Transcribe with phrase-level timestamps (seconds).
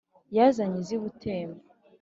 [0.35, 1.59] yanyaze iz'i butembo